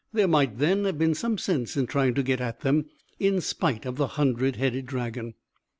[0.13, 2.87] There might then have been some sense in trying to get at them,
[3.19, 5.35] in spite of the hundred headed dragon.